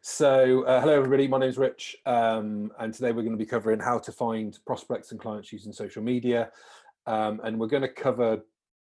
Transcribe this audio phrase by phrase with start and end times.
[0.00, 3.44] So, uh, hello everybody, my name is Rich, um, and today we're going to be
[3.44, 6.52] covering how to find prospects and clients using social media.
[7.06, 8.38] Um, and we're going to cover,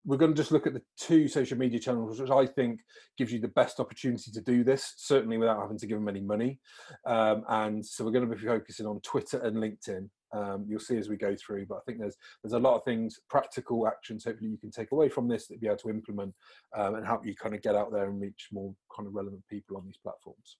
[0.04, 2.80] we're going to just look at the two social media channels, which I think
[3.16, 6.21] gives you the best opportunity to do this, certainly without having to give them any
[6.21, 6.60] money.
[7.07, 10.09] Um, and so we're going to be focusing on Twitter and LinkedIn.
[10.32, 12.85] Um, you'll see as we go through, but I think there's there's a lot of
[12.85, 16.35] things, practical actions, hopefully you can take away from this that be able to implement
[16.77, 19.43] um, and help you kind of get out there and reach more kind of relevant
[19.48, 20.59] people on these platforms.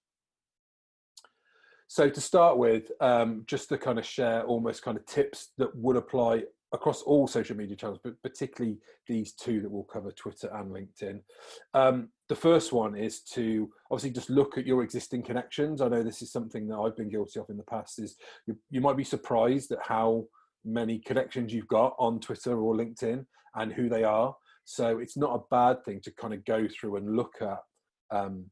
[1.91, 5.75] So to start with, um, just to kind of share almost kind of tips that
[5.75, 10.49] would apply across all social media channels, but particularly these two that we'll cover, Twitter
[10.55, 11.21] and LinkedIn.
[11.75, 15.81] Um, the first one is to obviously just look at your existing connections.
[15.81, 18.15] I know this is something that I've been guilty of in the past is
[18.47, 20.27] you, you might be surprised at how
[20.65, 23.27] many connections you've got on Twitter or LinkedIn
[23.57, 24.37] and who they are.
[24.65, 27.59] So it's not a bad thing to kind of go through and look at
[28.17, 28.45] um,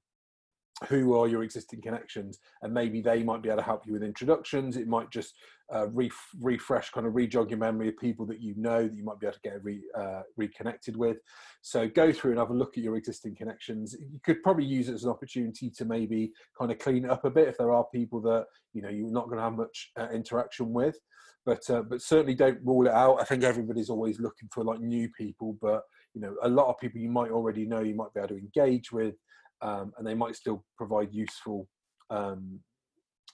[0.87, 2.38] who are your existing connections?
[2.62, 4.77] And maybe they might be able to help you with introductions.
[4.77, 5.34] It might just
[5.74, 9.04] uh, re- refresh kind of rejog your memory of people that you know that you
[9.04, 11.18] might be able to get re- uh, reconnected with.
[11.62, 13.96] So go through and have a look at your existing connections.
[13.99, 17.24] You could probably use it as an opportunity to maybe kind of clean it up
[17.24, 19.90] a bit if there are people that you know you're not going to have much
[19.99, 20.96] uh, interaction with.
[21.45, 23.21] But uh, but certainly don't rule it out.
[23.21, 25.82] I think everybody's always looking for like new people but
[26.15, 28.38] you know a lot of people you might already know you might be able to
[28.38, 29.15] engage with
[29.60, 31.68] um, and they might still provide useful
[32.10, 32.60] um,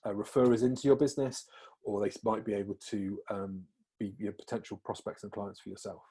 [0.05, 1.47] uh, referrers into your business,
[1.83, 3.63] or they might be able to um,
[3.99, 6.03] be your potential prospects and clients for yourself.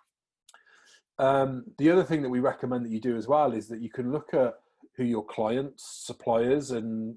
[1.20, 3.90] Um, the other thing that we recommend that you do as well is that you
[3.90, 4.56] can look at
[4.96, 7.16] who your clients, suppliers, and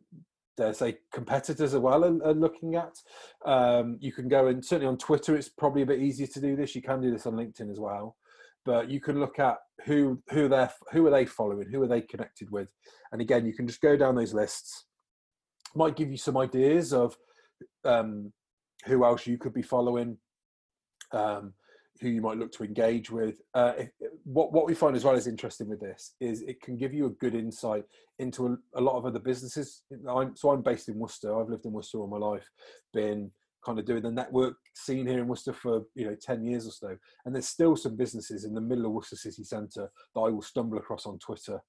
[0.56, 2.96] dare say competitors as well are, are looking at.
[3.44, 6.56] Um, you can go and certainly on Twitter, it's probably a bit easier to do
[6.56, 6.74] this.
[6.74, 8.16] You can do this on LinkedIn as well
[8.66, 12.02] but you can look at who who they're who are they following, who are they
[12.02, 12.68] connected with,
[13.12, 14.84] and again, you can just go down those lists.
[15.74, 17.16] Might give you some ideas of
[17.84, 18.32] um,
[18.84, 20.18] who else you could be following,
[21.12, 21.54] um,
[22.00, 23.40] who you might look to engage with.
[23.54, 23.90] Uh, if,
[24.24, 27.06] what what we find as well is interesting with this is it can give you
[27.06, 27.84] a good insight
[28.18, 29.82] into a, a lot of other businesses.
[30.08, 31.38] I'm, so I'm based in Worcester.
[31.38, 32.48] I've lived in Worcester all my life,
[32.92, 33.30] been
[33.66, 36.70] kind of doing the network scene here in Worcester for you know 10 years or
[36.70, 36.96] so.
[37.24, 40.42] And there's still some businesses in the middle of Worcester city centre that I will
[40.42, 41.60] stumble across on Twitter.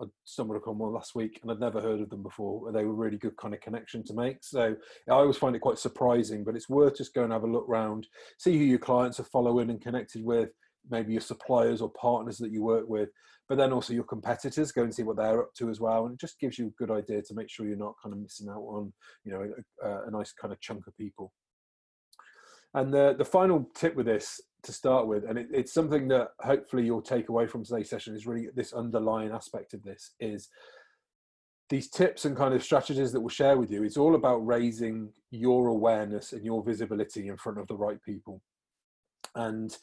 [0.00, 2.94] I stumbled upon one last week and I'd never heard of them before they were
[2.94, 4.38] really good kind of connection to make.
[4.42, 4.74] So
[5.08, 7.68] I always find it quite surprising but it's worth just going and have a look
[7.68, 10.50] around see who your clients are following and connected with
[10.90, 13.08] maybe your suppliers or partners that you work with
[13.48, 16.06] but then also your competitors go and see what they're up to as well.
[16.06, 18.20] And it just gives you a good idea to make sure you're not kind of
[18.20, 18.92] missing out on
[19.24, 21.32] you know a, a nice kind of chunk of people
[22.74, 26.28] and the, the final tip with this to start with, and it, it's something that
[26.40, 30.48] hopefully you'll take away from today's session, is really this underlying aspect of this is
[31.70, 33.82] these tips and kind of strategies that we'll share with you.
[33.82, 38.42] It's all about raising your awareness and your visibility in front of the right people.
[39.34, 39.76] And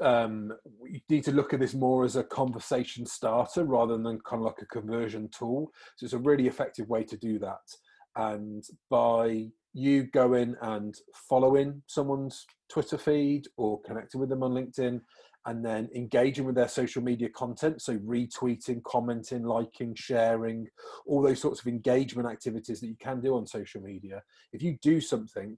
[0.00, 0.52] um,
[0.84, 4.42] you need to look at this more as a conversation starter rather than kind of
[4.42, 5.70] like a conversion tool.
[5.96, 7.58] So it's a really effective way to do that.
[8.16, 10.94] And by you going and
[11.28, 15.00] following someone's Twitter feed or connecting with them on LinkedIn
[15.46, 17.80] and then engaging with their social media content.
[17.80, 20.66] So, retweeting, commenting, liking, sharing,
[21.06, 24.22] all those sorts of engagement activities that you can do on social media.
[24.52, 25.56] If you do something,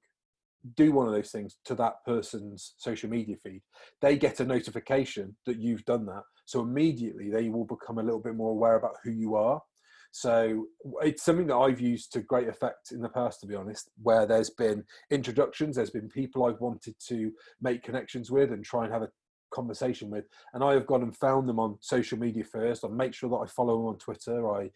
[0.77, 3.63] do one of those things to that person's social media feed,
[4.01, 6.23] they get a notification that you've done that.
[6.45, 9.61] So, immediately they will become a little bit more aware about who you are
[10.13, 10.67] so
[11.01, 14.27] it's something that I've used to great effect in the past, to be honest, where
[14.27, 18.93] there's been introductions, there's been people I've wanted to make connections with and try and
[18.93, 19.11] have a
[19.53, 22.85] conversation with, and I have gone and found them on social media first.
[22.85, 24.55] I make sure that I follow them on Twitter.
[24.55, 24.71] I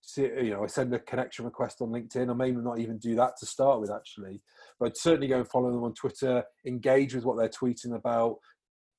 [0.00, 2.28] see, you know, I send a connection request on LinkedIn.
[2.28, 4.42] I may not even do that to start with, actually,
[4.80, 8.38] but I'd certainly go and follow them on Twitter, engage with what they're tweeting about,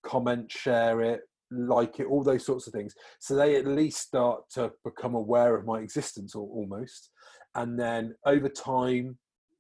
[0.06, 1.22] comment, share it,
[1.54, 2.94] like it, all those sorts of things.
[3.20, 7.10] So they at least start to become aware of my existence or, almost.
[7.56, 9.18] And then over time,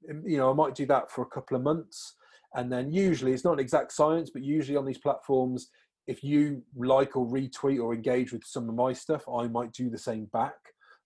[0.09, 2.15] um, you know, I might do that for a couple of months.
[2.55, 5.69] And then usually it's not an exact science, but usually on these platforms,
[6.07, 9.89] if you like or retweet or engage with some of my stuff, I might do
[9.89, 10.55] the same back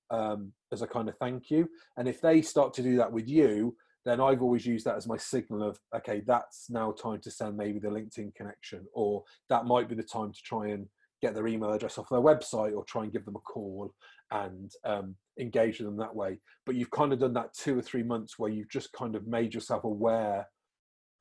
[0.09, 1.69] um, as a kind of thank you.
[1.97, 3.75] And if they start to do that with you,
[4.07, 7.57] then I've always used that as my signal of, okay, that's now time to send
[7.57, 10.87] maybe the LinkedIn connection, or that might be the time to try and
[11.21, 13.91] get their email address off their website or try and give them a call
[14.31, 16.39] and um, engage with them that way.
[16.65, 19.27] But you've kind of done that two or three months where you've just kind of
[19.27, 20.47] made yourself aware.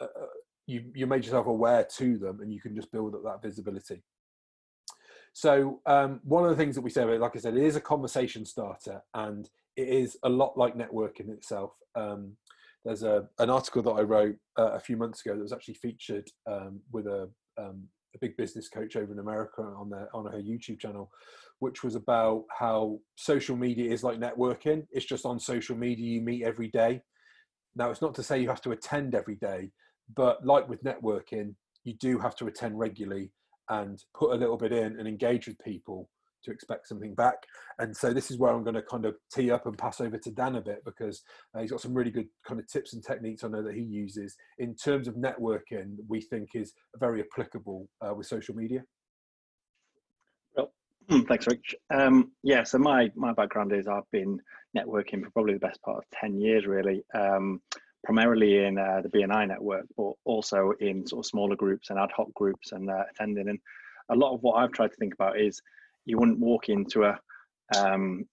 [0.00, 0.27] Uh, uh
[0.69, 4.03] you you made yourself aware to them, and you can just build up that visibility.
[5.33, 7.81] So um, one of the things that we say, like I said, it is a
[7.81, 11.73] conversation starter, and it is a lot like networking itself.
[11.94, 12.37] Um,
[12.87, 15.75] there's a an article that I wrote uh, a few months ago that was actually
[15.75, 17.29] featured um, with a
[17.59, 21.11] um, a big business coach over in America on their on her YouTube channel,
[21.59, 24.87] which was about how social media is like networking.
[24.93, 27.03] It's just on social media you meet every day.
[27.75, 29.73] Now it's not to say you have to attend every day,
[30.15, 33.33] but like with networking, you do have to attend regularly
[33.69, 36.09] and put a little bit in and engage with people
[36.44, 37.37] to expect something back.
[37.79, 40.19] And so this is where I'm going to kind of tee up and pass over
[40.19, 41.23] to Dan a bit because
[41.55, 43.83] uh, he's got some really good kind of tips and techniques I know that he
[43.83, 45.97] uses in terms of networking.
[46.09, 48.83] We think is very applicable uh, with social media.
[50.56, 50.73] Well,
[51.29, 51.75] thanks, Rich.
[51.93, 54.41] Um, yeah, so my my background is I've been
[54.77, 57.03] networking for probably the best part of ten years, really.
[57.15, 57.61] Um,
[58.06, 62.11] primarily in uh, the BNI network, but also in sort of smaller groups and ad
[62.17, 63.49] hoc groups and uh, attending.
[63.49, 63.59] And
[64.11, 65.61] a lot of what I've tried to think about is
[66.06, 67.19] you wouldn't walk into a
[67.76, 68.25] um,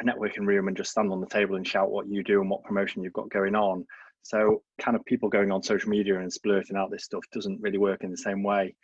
[0.00, 2.50] a networking room and just stand on the table and shout what you do and
[2.50, 3.86] what promotion you've got going on.
[4.22, 7.78] So, kind of people going on social media and splurting out this stuff doesn't really
[7.78, 8.74] work in the same way.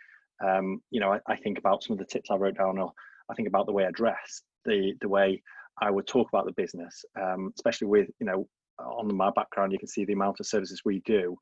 [0.45, 2.93] Um, you know, I, I, think about some of the tips I wrote down, or
[3.31, 5.43] I think about the way I dress, the the way
[5.81, 8.49] I would talk about the business, um, especially with you know,
[8.79, 11.37] on my background, you can see the amount of services we do.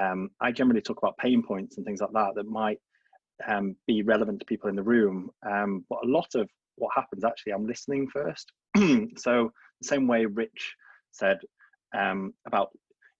[0.00, 2.78] Um, I generally talk about pain points and things like that that might
[3.46, 5.30] um, be relevant to people in the room.
[5.48, 8.52] Um, but a lot of what happens actually, I'm listening first.
[9.16, 10.74] so the same way Rich
[11.12, 11.38] said
[11.96, 12.70] um, about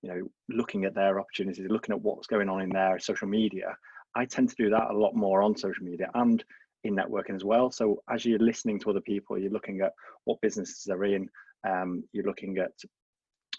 [0.03, 3.77] you know looking at their opportunities, looking at what's going on in their social media.
[4.15, 6.43] I tend to do that a lot more on social media and
[6.85, 7.71] in networking as well.
[7.71, 9.93] So as you're listening to other people, you're looking at
[10.25, 11.29] what businesses they're in.
[11.69, 12.73] Um, you're looking at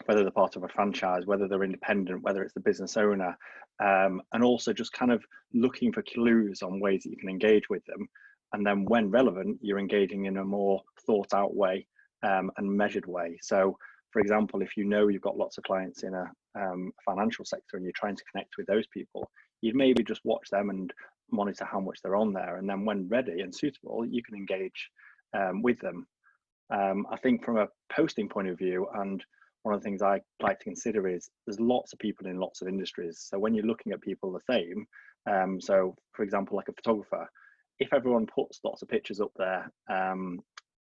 [0.06, 3.36] whether they're part of a franchise, whether they're independent, whether it's the business owner,
[3.82, 7.68] um, and also just kind of looking for clues on ways that you can engage
[7.68, 8.08] with them.
[8.52, 11.86] And then, when relevant, you're engaging in a more thought out way
[12.22, 13.38] um, and measured way.
[13.42, 13.78] So,
[14.10, 17.76] for example, if you know you've got lots of clients in a um, financial sector
[17.76, 19.30] and you're trying to connect with those people,
[19.62, 20.92] you'd maybe just watch them and
[21.30, 22.56] monitor how much they're on there.
[22.56, 24.90] And then, when ready and suitable, you can engage
[25.34, 26.06] um, with them.
[26.70, 29.22] Um, I think from a posting point of view and
[29.62, 32.62] one of the things I like to consider is there's lots of people in lots
[32.62, 33.26] of industries.
[33.28, 34.86] So when you're looking at people the same,
[35.30, 37.28] um, so for example, like a photographer,
[37.78, 40.40] if everyone puts lots of pictures up there um,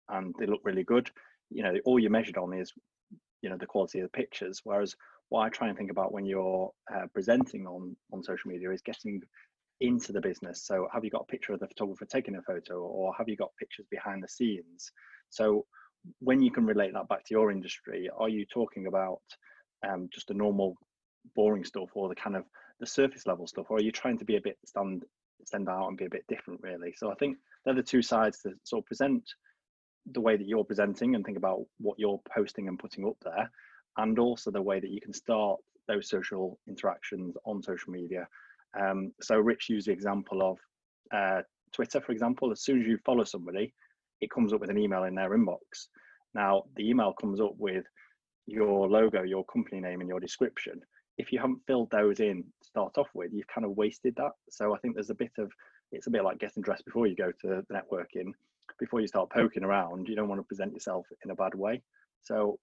[0.10, 1.10] and they look really good,
[1.50, 2.72] you know, all you're measured on is,
[3.42, 4.62] you know, the quality of the pictures.
[4.63, 4.95] Whereas
[5.30, 8.81] what I try and think about when you're uh, presenting on on social media is
[8.81, 9.22] getting
[9.80, 10.63] into the business.
[10.66, 13.36] So have you got a picture of the photographer taking a photo, or have you
[13.36, 14.92] got pictures behind the scenes?
[15.30, 15.66] So
[16.19, 19.21] when you can relate that back to your industry, are you talking about
[19.88, 20.75] um, just the normal
[21.36, 22.44] boring stuff or the kind of
[22.80, 25.03] the surface level stuff, or are you trying to be a bit stand
[25.44, 26.94] stand out and be a bit different really?
[26.98, 29.24] So I think they're the two sides to sort of present
[30.12, 33.50] the way that you're presenting and think about what you're posting and putting up there,
[33.98, 38.27] and also the way that you can start those social interactions on social media.
[38.80, 40.57] Um, so Rich used the example of
[41.13, 41.42] uh,
[41.74, 42.51] Twitter, for example.
[42.51, 43.74] As soon as you follow somebody,
[44.22, 45.88] it comes up with an email in their inbox.
[46.34, 47.86] Now, the email comes up with
[48.48, 50.80] your logo, your company name, and your description.
[51.18, 54.32] If you haven't filled those in to start off with, you've kind of wasted that.
[54.50, 55.52] So I think there's a bit of
[55.92, 58.32] it's a bit like getting dressed before you go to the networking.
[58.80, 61.82] Before you start poking around, you don't want to present yourself in a bad way.
[62.22, 62.58] So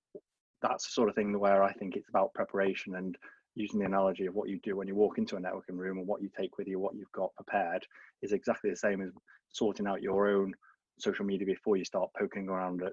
[0.63, 3.17] that's the sort of thing where I think it's about preparation and
[3.55, 6.07] using the analogy of what you do when you walk into a networking room and
[6.07, 7.87] what you take with you, what you've got prepared
[8.23, 9.11] is exactly the same as
[9.50, 10.55] sorting out your own
[11.00, 12.93] social media before you start poking around at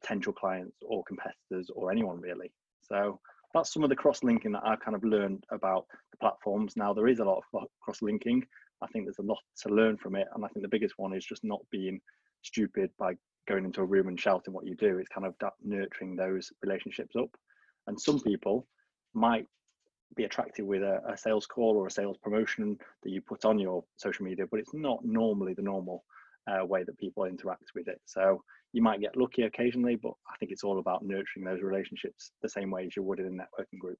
[0.00, 2.52] potential clients or competitors or anyone really.
[2.82, 3.20] So
[3.54, 6.74] that's some of the cross linking that I've kind of learned about the platforms.
[6.76, 8.44] Now there is a lot of cross linking.
[8.82, 11.12] I think there's a lot to learn from it, and I think the biggest one
[11.12, 12.00] is just not being
[12.42, 13.14] stupid by
[13.48, 14.98] going into a room and shouting what you do.
[14.98, 17.30] It's kind of nurturing those relationships up.
[17.86, 18.66] And some people
[19.14, 19.46] might
[20.14, 23.58] be attracted with a, a sales call or a sales promotion that you put on
[23.58, 26.04] your social media, but it's not normally the normal
[26.48, 28.00] uh, way that people interact with it.
[28.04, 32.30] So you might get lucky occasionally, but I think it's all about nurturing those relationships
[32.42, 33.98] the same way as you would in a networking group.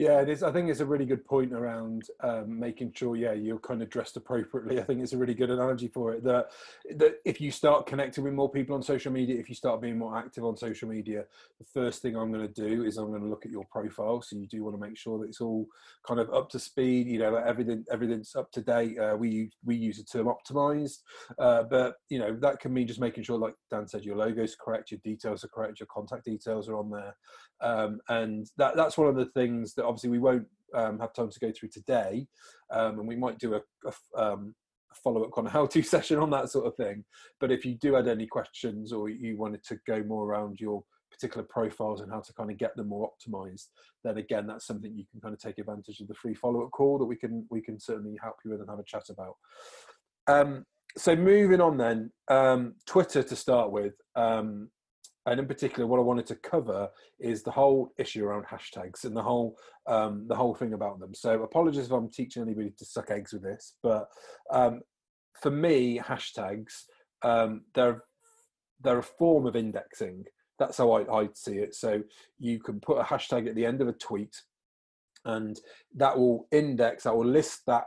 [0.00, 0.42] Yeah, it is.
[0.42, 3.90] I think it's a really good point around um, making sure, yeah, you're kind of
[3.90, 4.80] dressed appropriately.
[4.80, 6.24] I think it's a really good analogy for it.
[6.24, 6.52] That
[6.96, 9.98] that if you start connecting with more people on social media, if you start being
[9.98, 11.26] more active on social media,
[11.58, 14.22] the first thing I'm going to do is I'm going to look at your profile.
[14.22, 15.66] So you do want to make sure that it's all
[16.08, 17.06] kind of up to speed.
[17.06, 18.98] You know, everything everything's up to date.
[18.98, 21.00] Uh, we we use the term optimized,
[21.38, 24.56] uh, but you know that can mean just making sure, like Dan said, your logo's
[24.56, 27.14] correct, your details are correct, your contact details are on there,
[27.60, 31.30] um, and that that's one of the things that obviously we won't um, have time
[31.30, 32.26] to go through today,
[32.70, 34.54] um, and we might do a, a, um,
[34.92, 37.04] a follow-up kind of how-to session on that sort of thing.
[37.40, 40.84] But if you do had any questions or you wanted to go more around your
[41.10, 43.66] particular profiles and how to kind of get them more optimized,
[44.04, 46.98] then again, that's something you can kind of take advantage of the free follow-up call
[46.98, 49.34] that we can we can certainly help you with and have a chat about.
[50.28, 50.64] Um,
[50.96, 54.70] so moving on then, um, Twitter to start with, um,
[55.30, 56.88] and in particular, what I wanted to cover
[57.20, 59.56] is the whole issue around hashtags and the whole
[59.86, 61.14] um, the whole thing about them.
[61.14, 64.08] So apologies if I'm teaching anybody to suck eggs with this, but
[64.50, 64.80] um,
[65.40, 66.82] for me, hashtags
[67.22, 68.02] um, they're
[68.82, 70.24] they're a form of indexing.
[70.58, 71.76] That's how I, I see it.
[71.76, 72.02] So
[72.40, 74.34] you can put a hashtag at the end of a tweet,
[75.24, 75.56] and
[75.94, 77.84] that will index, that will list that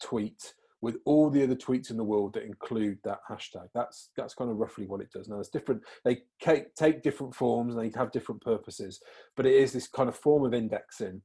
[0.00, 0.54] tweet
[0.86, 3.66] with all the other tweets in the world that include that hashtag.
[3.74, 5.26] That's that's kind of roughly what it does.
[5.26, 5.82] Now, it's different.
[6.04, 9.00] They take different forms and they have different purposes,
[9.36, 11.22] but it is this kind of form of indexing.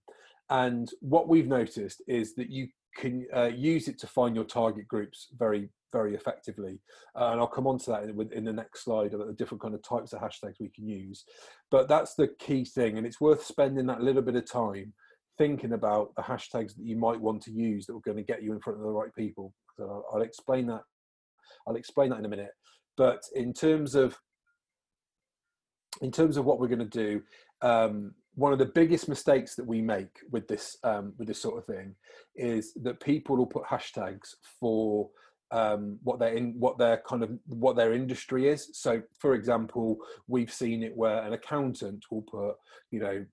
[0.50, 4.88] And what we've noticed is that you can uh, use it to find your target
[4.88, 6.80] groups very very effectively
[7.18, 9.62] uh, and i'll come on to that in, in, the next slide about the different
[9.62, 11.24] kind of types of hashtags we can use
[11.70, 14.91] but that's the key thing and it's worth spending that little bit of time
[15.41, 18.43] thinking about the hashtags that you might want to use that are going to get
[18.43, 20.83] you in front of the right people so I'll, explain that
[21.67, 22.51] i'll explain that in a minute
[22.95, 24.15] but in terms of
[26.03, 27.24] in terms of what we're going to do
[27.63, 31.57] um, one of the biggest mistakes that we make with this um, with this sort
[31.57, 31.95] of thing
[32.36, 35.10] is that people will put hashtags for
[35.50, 38.69] um, what their in what their kind of what their industry is.
[38.74, 42.55] So, for example, we've seen it where an accountant will put,
[42.91, 43.25] you know,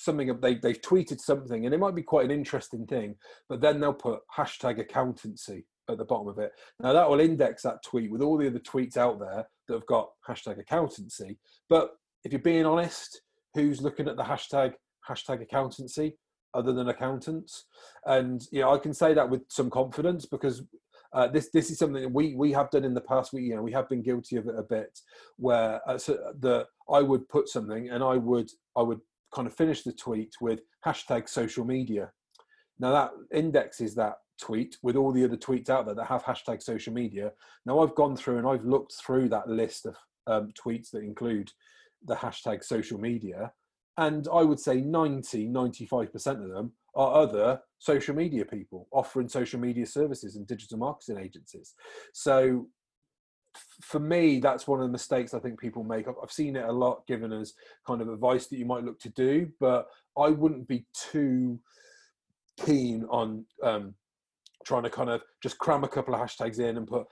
[0.00, 3.16] something they they've tweeted something, and it might be quite an interesting thing,
[3.48, 6.52] but then they'll put hashtag accountancy at the bottom of it.
[6.80, 9.86] Now that will index that tweet with all the other tweets out there that have
[9.86, 11.38] got hashtag accountancy.
[11.68, 11.90] But
[12.24, 13.22] if you're being honest,
[13.54, 14.74] who's looking at the hashtag
[15.08, 16.16] hashtag accountancy
[16.54, 17.66] other than accountants?
[18.06, 20.62] And you know, I can say that with some confidence because
[21.12, 23.32] uh, this this is something that we we have done in the past.
[23.32, 24.98] We you know we have been guilty of it a bit,
[25.36, 29.00] where uh, so the I would put something and I would I would
[29.34, 32.10] kind of finish the tweet with hashtag social media.
[32.78, 36.62] Now that indexes that tweet with all the other tweets out there that have hashtag
[36.62, 37.32] social media.
[37.66, 39.96] Now I've gone through and I've looked through that list of
[40.26, 41.50] um, tweets that include
[42.04, 43.52] the hashtag social media,
[43.98, 49.60] and I would say 90 95% of them are other social media people offering social
[49.60, 51.74] media services and digital marketing agencies.
[52.12, 52.66] So
[53.82, 56.06] for me, that's one of the mistakes I think people make.
[56.08, 57.54] I've seen it a lot given as
[57.86, 59.88] kind of advice that you might look to do, but
[60.18, 61.58] I wouldn't be too
[62.64, 63.94] keen on um,
[64.64, 67.06] trying to kind of just cram a couple of hashtags in and put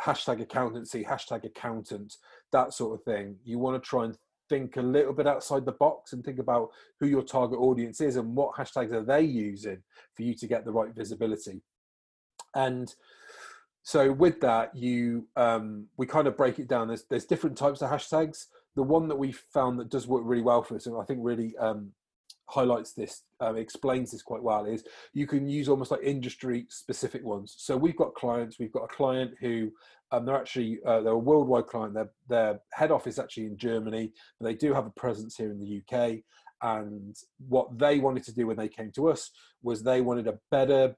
[0.00, 2.16] hashtag accountancy, hashtag accountant,
[2.52, 3.36] that sort of thing.
[3.44, 4.16] You want to try and
[4.48, 6.70] think a little bit outside the box and think about
[7.00, 9.82] who your target audience is and what hashtags are they using
[10.14, 11.62] for you to get the right visibility.
[12.54, 12.94] And
[13.82, 16.88] so with that, you um, we kind of break it down.
[16.88, 18.46] There's there's different types of hashtags.
[18.74, 21.20] The one that we found that does work really well for us, and I think
[21.22, 21.92] really um,
[22.46, 27.24] highlights this, um, explains this quite well, is you can use almost like industry specific
[27.24, 27.54] ones.
[27.58, 28.58] So we've got clients.
[28.58, 29.72] We've got a client who
[30.12, 31.94] um, they're actually uh, they're a worldwide client.
[31.94, 35.58] Their their head office actually in Germany, but they do have a presence here in
[35.58, 36.20] the UK.
[36.62, 37.16] And
[37.48, 39.32] what they wanted to do when they came to us
[39.64, 40.94] was they wanted a better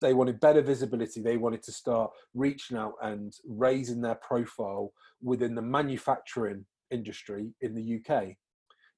[0.00, 1.20] they wanted better visibility.
[1.20, 4.92] They wanted to start reaching out and raising their profile
[5.22, 8.36] within the manufacturing industry in the UK.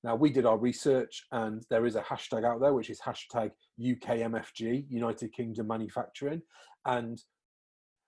[0.05, 3.51] Now we did our research, and there is a hashtag out there which is hashtag
[3.81, 6.43] UKMFG United Kingdom Manufacturing,
[6.87, 7.21] and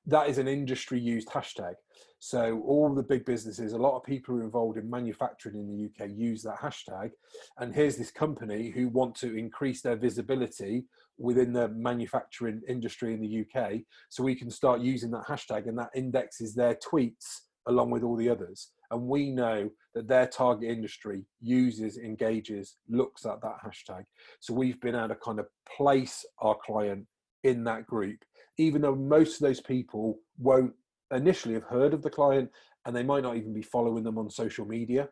[0.06, 1.74] that is an industry used hashtag.
[2.18, 5.66] So all the big businesses, a lot of people who are involved in manufacturing in
[5.66, 7.10] the UK use that hashtag.
[7.58, 10.84] And here's this company who want to increase their visibility
[11.18, 13.80] within the manufacturing industry in the UK.
[14.08, 18.16] So we can start using that hashtag and that indexes their tweets along with all
[18.16, 18.70] the others.
[18.90, 24.04] And we know that their target industry uses, engages, looks at that hashtag.
[24.40, 25.46] So we've been able to kind of
[25.76, 27.06] place our client
[27.42, 28.18] in that group
[28.58, 30.72] even though most of those people won't
[31.12, 32.50] initially have heard of the client
[32.86, 35.08] and they might not even be following them on social media.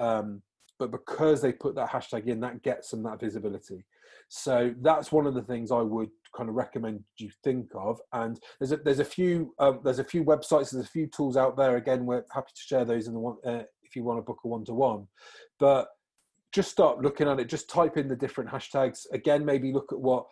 [0.00, 0.42] Um,
[0.78, 3.84] but because they put that hashtag in, that gets them that visibility.
[4.28, 8.00] So that's one of the things I would kind of recommend you think of.
[8.12, 11.36] And there's a, there's a few um, there's a few websites, there's a few tools
[11.36, 11.76] out there.
[11.76, 14.38] Again, we're happy to share those in the one uh, if you want to book
[14.44, 15.06] a one to one.
[15.60, 15.88] But
[16.52, 17.48] just start looking at it.
[17.48, 19.06] Just type in the different hashtags.
[19.12, 20.26] Again, maybe look at what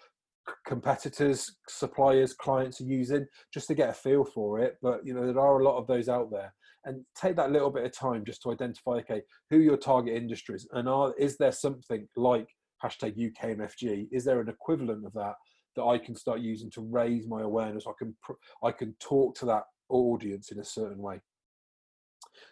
[0.67, 4.79] competitors, suppliers, clients are using just to get a feel for it.
[4.83, 6.53] But you know, there are a lot of those out there.
[6.85, 10.67] And take that little bit of time just to identify, okay, who your target industries
[10.73, 12.49] and are is there something like
[12.83, 14.09] hashtag UKMFG?
[14.11, 15.35] Is there an equivalent of that
[15.77, 17.85] that I can start using to raise my awareness?
[17.87, 18.17] I can
[18.65, 21.21] I can talk to that audience in a certain way.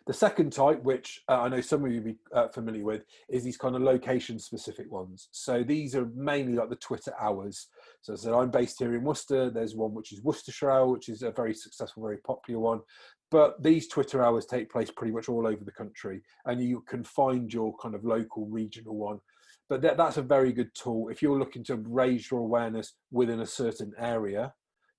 [0.06, 3.44] The second type, which uh, I know some of you be uh, familiar with, is
[3.44, 5.28] these kind of location specific ones.
[5.30, 7.68] So these are mainly like the Twitter hours.
[8.02, 9.50] So, so I'm based here in Worcester.
[9.50, 12.80] There's one which is Worcestershire Hour, which is a very successful, very popular one.
[13.30, 17.04] But these Twitter hours take place pretty much all over the country, and you can
[17.04, 19.20] find your kind of local regional one.
[19.68, 23.40] But that, that's a very good tool if you're looking to raise your awareness within
[23.40, 24.52] a certain area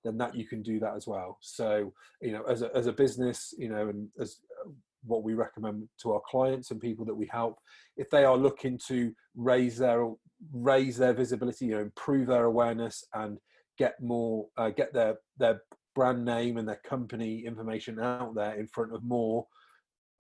[0.03, 1.37] then that you can do that as well.
[1.41, 4.69] So, you know, as a, as a business, you know, and as uh,
[5.03, 7.59] what we recommend to our clients and people that we help,
[7.97, 10.07] if they are looking to raise their
[10.53, 13.37] raise their visibility, you know, improve their awareness and
[13.77, 15.61] get more, uh, get their their
[15.93, 19.45] brand name and their company information out there in front of more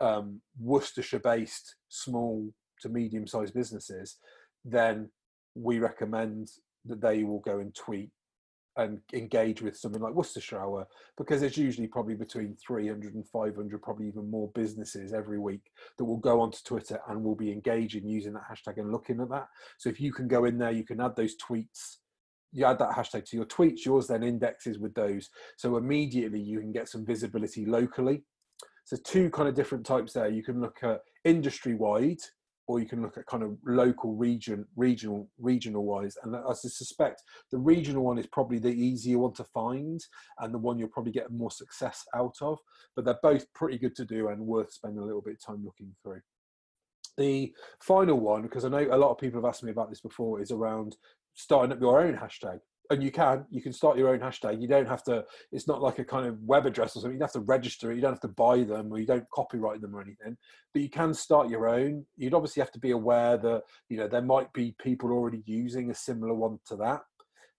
[0.01, 2.51] um, Worcestershire-based small
[2.81, 4.17] to medium-sized businesses,
[4.65, 5.09] then
[5.55, 6.49] we recommend
[6.85, 8.09] that they will go and tweet
[8.77, 10.87] and engage with something like Worcestershire Hour
[11.17, 16.05] because there's usually probably between 300 and 500, probably even more businesses every week that
[16.05, 19.47] will go onto Twitter and will be engaging using that hashtag and looking at that.
[19.77, 21.97] So if you can go in there, you can add those tweets.
[22.53, 25.29] You add that hashtag to your tweets, yours then indexes with those.
[25.57, 28.23] So immediately you can get some visibility locally.
[28.85, 30.29] So two kind of different types there.
[30.29, 32.19] You can look at industry wide,
[32.67, 36.15] or you can look at kind of local region regional regional wise.
[36.23, 39.99] And i suspect the regional one is probably the easier one to find
[40.39, 42.59] and the one you'll probably get more success out of
[42.95, 45.63] but they're both pretty good to do and worth spending a little bit of time
[45.65, 46.21] looking through.
[47.17, 50.01] The final one because i know a lot of people have asked me about this
[50.01, 50.95] before is around
[51.33, 52.59] starting up your own hashtag
[52.91, 54.61] and you can you can start your own hashtag.
[54.61, 57.13] You don't have to it's not like a kind of web address or something.
[57.13, 57.95] You don't have to register it.
[57.95, 60.37] You don't have to buy them or you don't copyright them or anything
[60.73, 62.05] but you can start your own.
[62.17, 65.91] You'd obviously have to be aware that you know there might be people already using
[65.91, 67.01] a similar one to that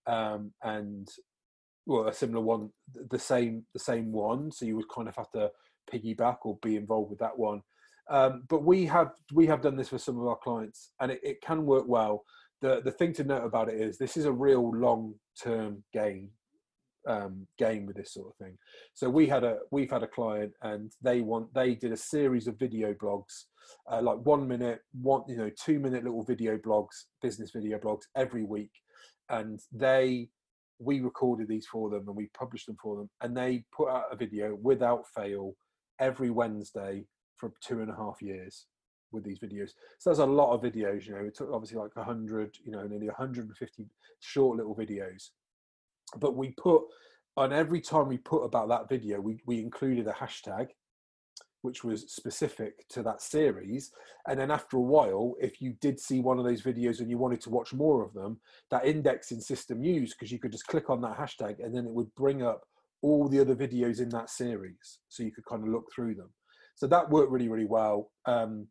[0.06, 1.08] um, and
[1.86, 2.70] well a similar one
[3.10, 4.50] the same the same one.
[4.50, 5.50] So you would kind of have to
[5.92, 7.62] piggyback or be involved with that one.
[8.10, 11.20] Um, but we have we have done this for some of our clients and it,
[11.22, 12.24] it can work well
[12.62, 16.30] the the thing to note about it is this is a real long term game
[17.06, 18.56] um, game with this sort of thing.
[18.94, 22.46] So we had a we've had a client and they want they did a series
[22.46, 23.44] of video blogs,
[23.90, 28.02] uh, like one minute, one you know two minute little video blogs, business video blogs
[28.16, 28.72] every week,
[29.28, 30.28] and they
[30.78, 34.04] we recorded these for them and we published them for them, and they put out
[34.10, 35.54] a video without fail
[36.00, 37.04] every Wednesday
[37.36, 38.66] for two and a half years
[39.12, 39.70] with these videos.
[39.98, 42.86] So there's a lot of videos, you know, it took obviously like 100, you know,
[42.86, 43.86] nearly 150
[44.20, 45.30] short little videos.
[46.16, 46.82] But we put,
[47.36, 50.68] on every time we put about that video, we, we included a hashtag
[51.62, 53.92] which was specific to that series.
[54.28, 57.18] And then after a while, if you did see one of those videos and you
[57.18, 60.90] wanted to watch more of them, that indexing system used because you could just click
[60.90, 62.64] on that hashtag and then it would bring up
[63.00, 64.98] all the other videos in that series.
[65.08, 66.30] So you could kind of look through them.
[66.74, 68.10] So that worked really, really well.
[68.26, 68.66] Um,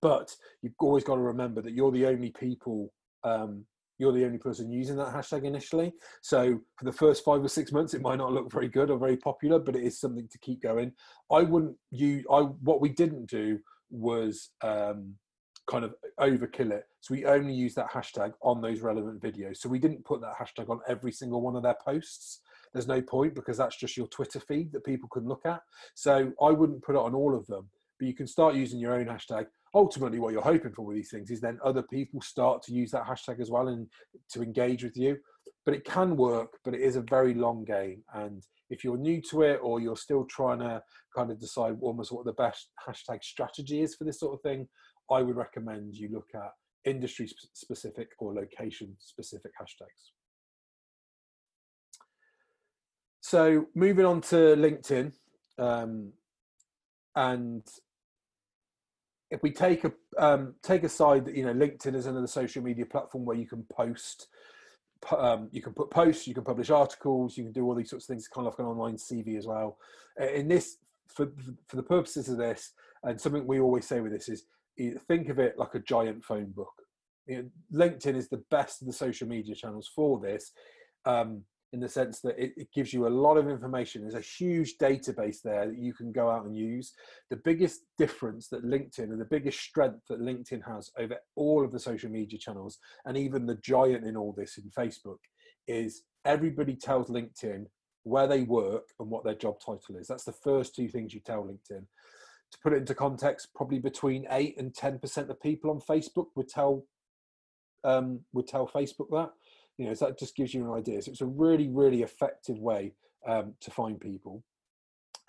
[0.00, 2.92] but you've always got to remember that you're the only people
[3.24, 3.64] um,
[3.98, 5.92] you're the only person using that hashtag initially.
[6.22, 8.98] So for the first five or six months, it might not look very good or
[8.98, 10.92] very popular, but it is something to keep going.
[11.30, 15.14] I wouldn't you I what we didn't do was um,
[15.68, 16.84] kind of overkill it.
[17.00, 19.58] So we only use that hashtag on those relevant videos.
[19.58, 22.40] So we didn't put that hashtag on every single one of their posts.
[22.72, 25.60] There's no point because that's just your Twitter feed that people can look at.
[25.94, 28.94] So I wouldn't put it on all of them, but you can start using your
[28.94, 32.62] own hashtag ultimately what you're hoping for with these things is then other people start
[32.62, 33.86] to use that hashtag as well and
[34.30, 35.16] to engage with you.
[35.64, 38.02] But it can work but it is a very long game.
[38.14, 40.82] And if you're new to it or you're still trying to
[41.16, 44.66] kind of decide almost what the best hashtag strategy is for this sort of thing
[45.10, 46.50] i would recommend you look at
[46.84, 50.10] industry specific or location specific hashtags.
[53.20, 55.12] So moving on to linkedin
[55.58, 56.12] um,
[57.14, 57.62] and
[59.32, 62.84] if we take a um, take aside that you know LinkedIn is another social media
[62.84, 64.28] platform where you can post,
[65.16, 68.04] um, you can put posts, you can publish articles, you can do all these sorts
[68.04, 69.78] of things, kind of like an online CV as well.
[70.20, 70.76] In this,
[71.08, 71.32] for
[71.66, 72.72] for the purposes of this,
[73.04, 74.44] and something we always say with this is,
[75.08, 76.74] think of it like a giant phone book.
[77.26, 80.52] You know, LinkedIn is the best of the social media channels for this.
[81.06, 84.02] Um, in the sense that it, it, gives you a lot of information.
[84.02, 86.92] There's a huge database there that you can go out and use.
[87.30, 91.72] The biggest difference that LinkedIn and the biggest strength that LinkedIn has over all of
[91.72, 95.18] the social media channels, and even the giant in all this in Facebook,
[95.66, 97.64] is everybody tells LinkedIn
[98.04, 100.08] where they work and what their job title is.
[100.08, 101.86] That's the first two things you tell LinkedIn.
[102.52, 106.26] To put it into context, probably between eight and ten percent of people on Facebook
[106.36, 106.84] would tell
[107.84, 109.30] um, would tell Facebook that
[109.78, 111.00] you know, so that just gives you an idea.
[111.02, 112.92] So it's a really, really effective way
[113.26, 114.42] um, to find people.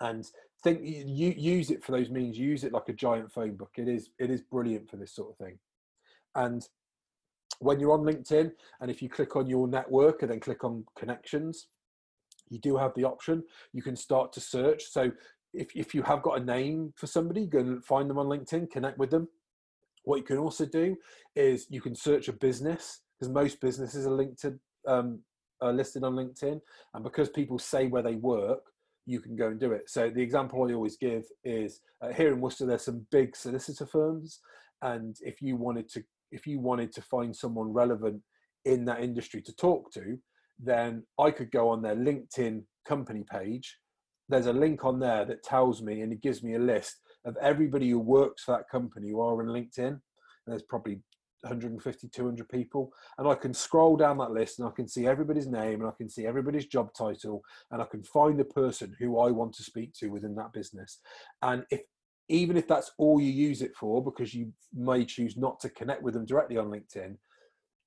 [0.00, 0.24] and
[0.62, 3.72] think you use it for those means use it like a giant phone book.
[3.76, 5.58] It is it is brilliant for this sort of thing.
[6.34, 6.66] And
[7.58, 10.86] when you're on linkedin and if you click on your network and then click on
[10.98, 11.68] connections
[12.50, 13.42] you do have the option.
[13.72, 14.84] You can start to search.
[14.90, 15.10] So
[15.52, 18.70] if, if you have got a name for somebody go and find them on linkedin
[18.70, 19.28] connect with them.
[20.04, 20.96] What you can also do
[21.34, 25.20] is you can search a business because most businesses are linked to um,
[25.60, 26.60] are listed on linkedin
[26.92, 28.60] and because people say where they work
[29.06, 29.88] you can go and do it.
[29.88, 33.86] So the example I always give is uh, here in Worcester, there's some big solicitor
[33.86, 34.40] firms,
[34.82, 38.22] and if you wanted to, if you wanted to find someone relevant
[38.64, 40.18] in that industry to talk to,
[40.58, 43.76] then I could go on their LinkedIn company page.
[44.28, 46.96] There's a link on there that tells me, and it gives me a list
[47.26, 49.88] of everybody who works for that company who are in LinkedIn.
[49.88, 50.00] And
[50.52, 51.00] there's probably
[51.44, 55.46] 150 200 people and i can scroll down that list and i can see everybody's
[55.46, 59.18] name and i can see everybody's job title and i can find the person who
[59.18, 61.00] i want to speak to within that business.
[61.42, 61.82] And if
[62.28, 66.02] even if that's all you use it for because you may choose not to connect
[66.02, 67.16] with them directly on linkedin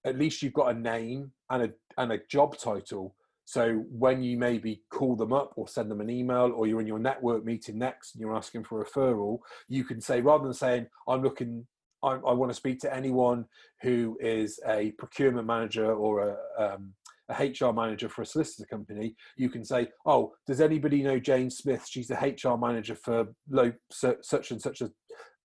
[0.07, 3.15] at least you've got a name and a and a job title.
[3.45, 6.87] So when you maybe call them up or send them an email or you're in
[6.87, 9.39] your network meeting next and you're asking for a referral,
[9.69, 11.65] you can say rather than saying, I'm looking
[12.03, 13.45] I, I want to speak to anyone
[13.81, 16.93] who is a procurement manager or a, um,
[17.29, 21.49] a HR manager for a solicitor company, you can say, "Oh, does anybody know Jane
[21.49, 21.85] Smith?
[21.87, 24.91] She's the HR manager for low, such and such a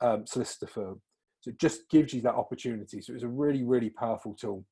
[0.00, 1.00] um, solicitor firm."
[1.40, 3.00] So it just gives you that opportunity.
[3.00, 4.64] So it's a really, really powerful tool.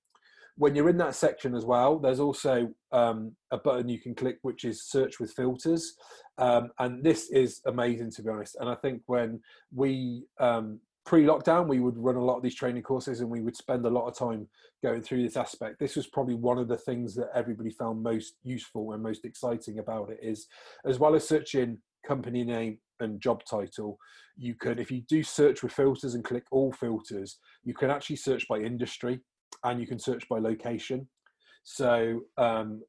[0.56, 4.38] When you're in that section as well, there's also um, a button you can click,
[4.42, 5.94] which is search with filters,
[6.38, 8.56] um, and this is amazing to be honest.
[8.60, 9.40] And I think when
[9.74, 13.56] we um, pre-lockdown we would run a lot of these training courses and we would
[13.56, 14.46] spend a lot of time
[14.80, 15.80] going through this aspect.
[15.80, 19.80] This was probably one of the things that everybody found most useful and most exciting
[19.80, 20.46] about it is
[20.84, 23.98] as well as searching company name and job title
[24.36, 28.14] you could if you do search with filters and click all filters you can actually
[28.14, 29.18] search by industry
[29.64, 31.08] and you can search by location.
[31.64, 32.82] So um,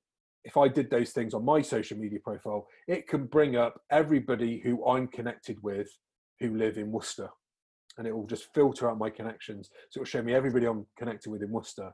[0.44, 4.62] if I did those things on my social media profile, it can bring up everybody
[4.64, 5.88] who I'm connected with
[6.40, 7.30] who live in Worcester
[7.98, 9.70] and it will just filter out my connections.
[9.90, 11.92] So it'll show me everybody I'm connected with in Worcester.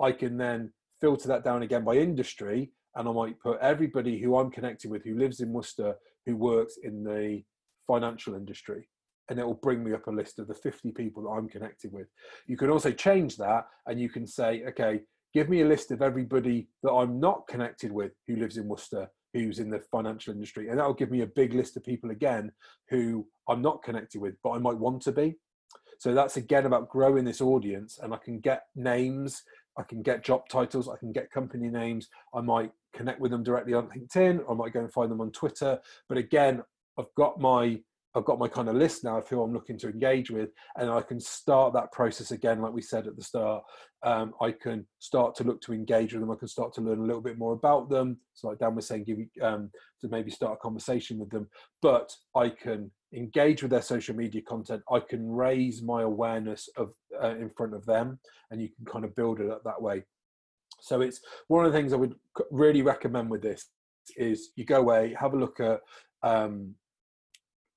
[0.00, 4.36] I can then filter that down again by industry, and I might put everybody who
[4.36, 5.94] I'm connected with who lives in Worcester
[6.26, 7.42] who works in the
[7.86, 8.88] financial industry.
[9.28, 11.92] And it will bring me up a list of the 50 people that I'm connected
[11.92, 12.08] with.
[12.46, 15.00] You can also change that and you can say, okay,
[15.32, 19.08] give me a list of everybody that I'm not connected with who lives in Worcester
[19.32, 20.68] who's in the financial industry.
[20.68, 22.52] And that'll give me a big list of people again
[22.88, 25.36] who I'm not connected with, but I might want to be.
[25.98, 29.42] So that's again about growing this audience, and I can get names,
[29.76, 32.08] I can get job titles, I can get company names.
[32.34, 35.30] I might connect with them directly on LinkedIn, I might go and find them on
[35.30, 35.78] Twitter.
[36.08, 36.62] But again,
[36.98, 37.80] I've got my
[38.14, 40.90] I've got my kind of list now of who I'm looking to engage with, and
[40.90, 43.62] I can start that process again, like we said at the start.
[44.02, 46.30] Um, I can start to look to engage with them.
[46.30, 48.18] I can start to learn a little bit more about them.
[48.34, 49.70] So, like Dan was saying, give um,
[50.00, 51.48] to maybe start a conversation with them.
[51.82, 54.82] But I can engage with their social media content.
[54.90, 56.92] I can raise my awareness of
[57.22, 58.18] uh, in front of them,
[58.50, 60.04] and you can kind of build it up that way.
[60.80, 62.14] So it's one of the things I would
[62.50, 63.68] really recommend with this
[64.16, 65.80] is you go away, have a look at
[66.22, 66.74] um,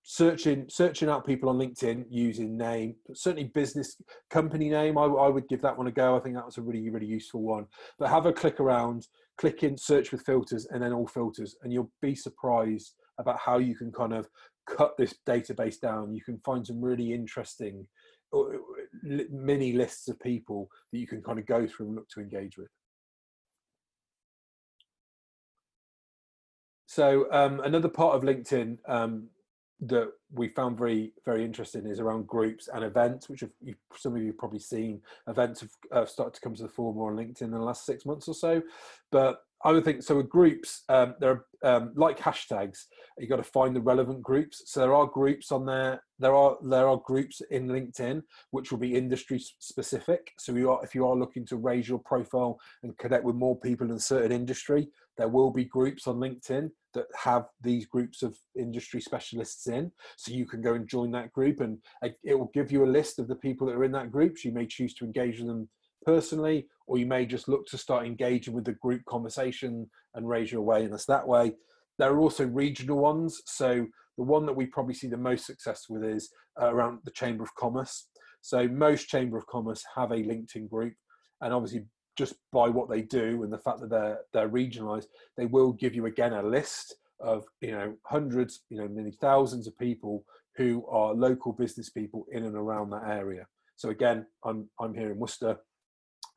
[0.03, 5.47] searching searching out people on linkedin using name certainly business company name I, I, would
[5.47, 6.17] give that one a go.
[6.17, 7.67] I think that was a really really useful one.
[7.97, 11.71] But have a click around click in search with filters and then all filters and
[11.71, 14.27] you'll be surprised about how you can kind of
[14.67, 16.13] cut this database down.
[16.13, 17.87] You can find some really interesting
[18.33, 18.43] uh,
[19.03, 22.57] mini lists of people that you can kind of go through and look to engage
[22.57, 22.69] with.
[26.87, 29.29] So um, another part of linkedin um,
[29.87, 33.51] that we found very very interesting is around groups and events which have
[33.97, 35.01] some of you have probably seen.
[35.27, 37.85] Events have uh, started to come to the fore more on linkedin in the last
[37.85, 38.61] six months or so.
[39.11, 41.31] But i would think so with groups um, there
[41.63, 42.79] are um, like hashtags
[43.17, 44.63] you got to find the relevant groups.
[44.65, 48.79] So there are groups on there there are there are groups in linkedin which will
[48.79, 50.31] be industry specific.
[50.37, 53.59] So you are if you are looking to raise your profile and connect with more
[53.59, 58.23] people in a certain industry there will be groups on linkedin that have these groups
[58.23, 59.91] of industry specialists in.
[60.17, 61.77] So you can go and join that group, and
[62.23, 64.38] it will give you a list of the people that are in that group.
[64.38, 65.69] So you may choose to engage with them
[66.06, 70.51] personally, or you may just look to start engaging with the group conversation and raise
[70.51, 71.53] your awareness that way.
[71.97, 73.41] There are also regional ones.
[73.45, 76.29] So the one that we probably see the most success with is
[76.62, 78.08] uh, around the Chamber of Commerce.
[78.41, 80.93] So most Chamber of Commerce have a LinkedIn group,
[81.41, 85.45] and obviously just by what they do and the fact that they're they're regionalized, they
[85.45, 89.78] will give you again a list of you know hundreds, you know, nearly thousands of
[89.78, 93.47] people who are local business people in and around that area.
[93.76, 95.58] So again, I'm I'm here in Worcester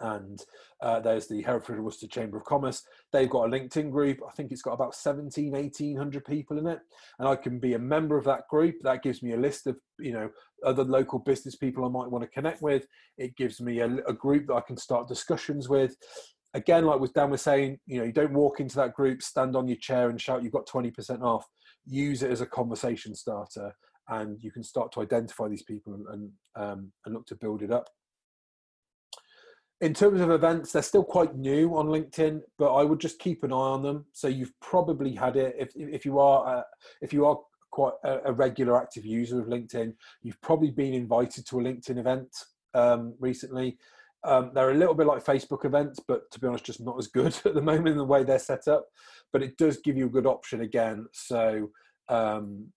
[0.01, 0.43] and
[0.83, 2.83] uh, there's the Hereford and Worcester Chamber of Commerce.
[3.13, 4.21] They've got a LinkedIn group.
[4.27, 6.81] I think it's got about 17, 1800 people in it.
[7.19, 8.77] And I can be a member of that group.
[8.83, 10.29] That gives me a list of, you know,
[10.65, 12.87] other local business people I might want to connect with.
[13.17, 15.97] It gives me a, a group that I can start discussions with.
[16.55, 19.57] Again, like with Dan was saying, you know, you don't walk into that group, stand
[19.57, 21.47] on your chair and shout, you've got 20% off.
[21.87, 23.73] Use it as a conversation starter
[24.09, 27.63] and you can start to identify these people and, and, um, and look to build
[27.63, 27.89] it up
[29.81, 33.43] in terms of events, they're still quite new on LinkedIn, but I would just keep
[33.43, 34.07] an eye on them.
[34.13, 36.63] So you've probably had it if if you are uh,
[37.03, 37.39] if you are
[37.71, 41.99] quite a, a, regular active user of LinkedIn, you've probably been invited to a LinkedIn
[41.99, 42.29] event
[42.73, 43.77] um, recently.
[44.25, 47.09] Um, they're a little bit like Facebook events, but to be honest, just not as
[47.09, 48.87] good at the moment in the way they're set up.
[49.31, 51.07] But it does give you a good option again.
[51.13, 51.71] So
[52.09, 52.69] um,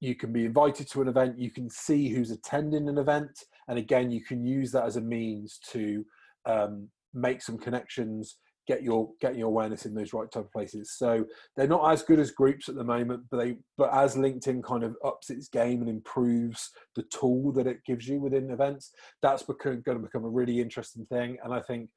[0.00, 3.78] you can be invited to an event, you can see who's attending an event, and
[3.78, 6.04] again, you can use that as a means to
[6.48, 10.94] um, make some connections, get your get your awareness in those right type of places.
[10.96, 11.24] So
[11.56, 14.84] they're not as good as groups at the moment, but they but as LinkedIn kind
[14.84, 19.42] of ups its game and improves the tool that it gives you within events, that's
[19.42, 21.38] become, going to become a really interesting thing.
[21.42, 21.88] And I think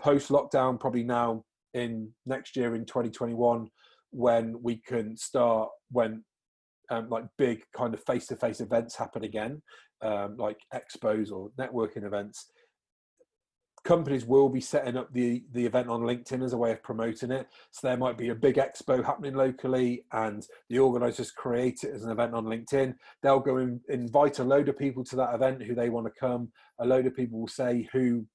[0.00, 3.68] post lockdown, probably now in next year in 2021,
[4.10, 6.24] when we can start when
[6.90, 9.62] um, like big kind of face-to-face events happen again,
[10.02, 12.50] um, like expos or networking events,
[13.88, 17.30] companies will be setting up the the event on linkedin as a way of promoting
[17.30, 17.48] it.
[17.70, 22.04] So there might be a big expo happening locally and the organizers create it as
[22.04, 22.94] an event on linkedin.
[23.22, 26.20] They'll go and invite a load of people to that event who they want to
[26.20, 26.52] come.
[26.78, 28.26] A load of people will say who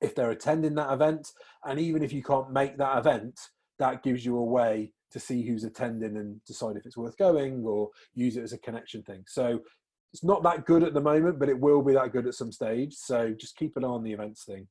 [0.00, 1.26] if they're attending that event.
[1.64, 3.40] And even if you can't make that event
[3.80, 7.64] that gives you a way to see who's attending and decide if it's worth going
[7.66, 9.24] or use it as a connection thing.
[9.26, 9.60] So
[10.12, 12.52] it's not that good at the moment, but it will be that good at some
[12.52, 12.94] stage.
[12.94, 14.66] So just keep an eye on the events thing.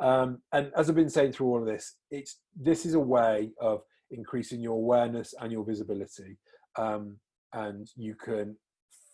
[0.00, 3.50] Um, and as I've been saying through all of this, it's this is a way
[3.60, 6.38] of increasing your awareness and your visibility.
[6.76, 7.18] Um,
[7.52, 8.56] and you can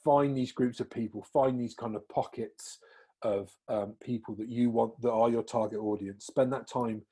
[0.04, 2.78] find these groups of people, find these kind of pockets
[3.22, 6.26] of um, people that you want that are your target audience.
[6.26, 7.02] Spend that time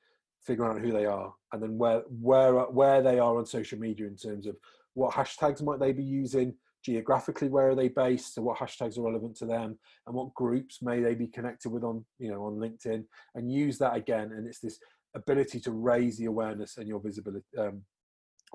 [0.41, 4.07] figuring out who they are, and then where where where they are on social media
[4.07, 4.55] in terms of
[4.93, 9.03] what hashtags might they be using, geographically where are they based so what hashtags are
[9.03, 12.55] relevant to them and what groups may they be connected with on you know on
[12.55, 13.03] linkedin
[13.35, 14.79] and use that again and it's this
[15.15, 17.81] ability to raise the awareness and your visibility um,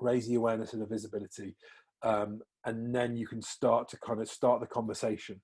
[0.01, 1.55] raise the awareness and the visibility
[2.03, 5.41] um, and then you can start to kind of start the conversation.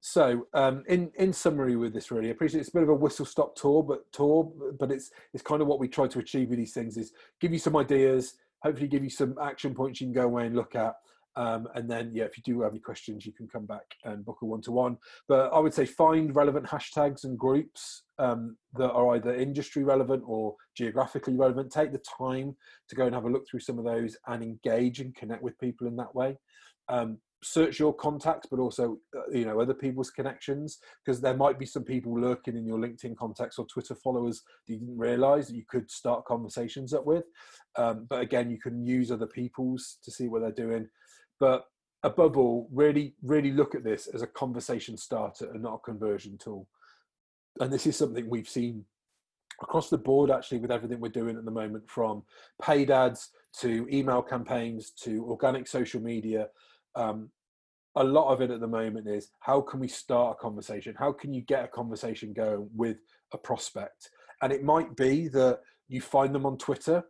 [0.00, 2.94] So um, in in summary with this really I appreciate it's a bit of a
[2.94, 6.48] whistle stop tour but tour but it's it's kind of what we try to achieve
[6.48, 8.34] with these things is give you some ideas
[8.66, 10.94] hopefully give you some action points you can go away and look at.
[11.36, 14.24] Um, and then, yeah, if you do have any questions, you can come back and
[14.24, 14.96] book a one to one.
[15.28, 20.22] But I would say find relevant hashtags and groups um, that are either industry relevant
[20.26, 21.70] or geographically relevant.
[21.70, 22.56] Take the time
[22.88, 25.58] to go and have a look through some of those and engage and connect with
[25.58, 26.38] people in that way.
[26.88, 31.58] Um, search your contacts but also uh, you know other people's connections because there might
[31.58, 35.46] be some people lurking in your linkedin contacts or twitter followers that you didn't realize
[35.46, 37.24] that you could start conversations up with.
[37.76, 40.88] Um, but again you can use other people's to see what they're doing.
[41.38, 41.64] But
[42.02, 46.38] above all really really look at this as a conversation starter and not a conversion
[46.38, 46.66] tool.
[47.60, 48.84] And this is something we've seen
[49.62, 52.22] across the board actually with everything we're doing at the moment from
[52.62, 56.48] paid ads to email campaigns to organic social media
[56.96, 57.30] um,
[57.96, 60.94] a lot of it at the moment is how can we start a conversation?
[60.98, 62.98] How can you get a conversation going with
[63.32, 64.10] a prospect?
[64.42, 67.02] And it might be that you find them on Twitter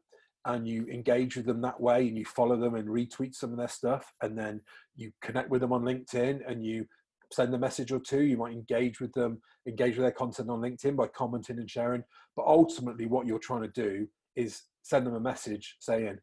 [0.44, 3.58] and you engage with them that way and you follow them and retweet some of
[3.58, 4.60] their stuff and then
[4.94, 6.86] you connect with them on LinkedIn and you
[7.32, 10.60] send a message or two you might engage with them engage with their content on
[10.60, 12.04] linkedin by commenting and sharing
[12.36, 16.16] but ultimately what you're trying to do is send them a message saying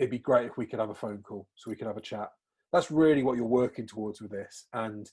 [0.00, 2.00] it'd be great if we could have a phone call so we could have a
[2.00, 2.28] chat
[2.72, 5.10] that's really what you're working towards with this and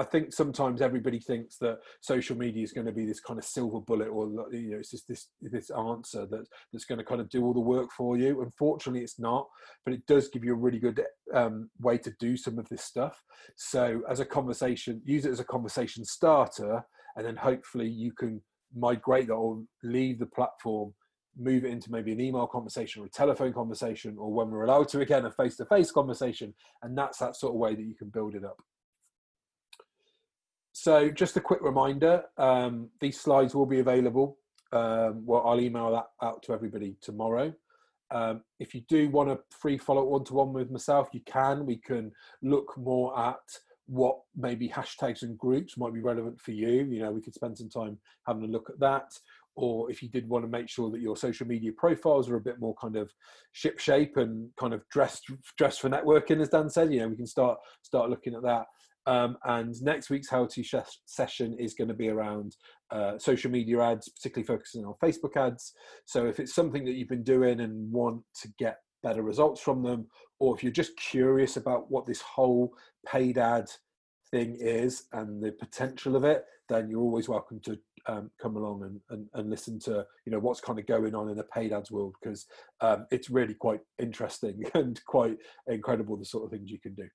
[0.00, 3.44] I think sometimes everybody thinks that social media is going to be this kind of
[3.44, 7.20] silver bullet, or you know, it's just this this answer that that's going to kind
[7.20, 8.40] of do all the work for you.
[8.40, 9.48] Unfortunately, it's not,
[9.84, 11.02] but it does give you a really good
[11.34, 13.22] um, way to do some of this stuff.
[13.56, 16.82] So, as a conversation, use it as a conversation starter,
[17.16, 18.40] and then hopefully you can
[18.74, 20.94] migrate that or leave the platform
[21.36, 24.88] move it into maybe an email conversation or a telephone conversation, or when we're allowed
[24.88, 26.54] to again, a face to face conversation.
[26.82, 28.60] And that's that sort of way that you can build it up.
[30.72, 34.38] So, just a quick reminder um, these slides will be available
[34.72, 37.52] Um, well, I'll email that out to everybody tomorrow.
[38.12, 41.66] Um, if you do want a free follow-up one to one with myself, you can.
[41.66, 42.12] We can
[42.42, 43.38] look more at
[43.86, 46.84] what maybe hashtags and groups might be relevant for you.
[46.84, 49.12] You know, we could spend some time having a look at that.
[49.60, 52.40] Or if you did want to make sure that your social media profiles are a
[52.40, 53.10] bit more kind of
[53.52, 55.24] ship shape and kind of dressed
[55.58, 58.66] dressed for networking, as Dan said, you know, we can start start looking at that.
[59.06, 60.64] Um, and next week's how to
[61.06, 62.56] session is going to be around
[62.90, 65.72] uh, social media ads, particularly focusing on Facebook ads.
[66.04, 69.82] So if it's something that you've been doing and want to get better results from
[69.82, 70.06] them,
[70.38, 72.72] or if you're just curious about what this whole
[73.06, 73.70] paid ad
[74.30, 78.82] thing is and the potential of it, then you're always welcome to um, come along
[78.82, 81.72] and, and, and, listen to you know what's kind of going on in the paid
[81.72, 82.46] ads world because
[82.80, 85.36] um, it's really quite interesting and quite
[85.66, 87.08] incredible the sort of things you can do.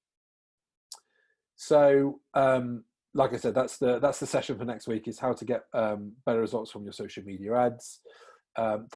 [1.55, 5.33] So um, like I said, that's the that's the session for next week is how
[5.33, 8.01] to get um, better results from your social media ads.
[8.57, 8.87] Um,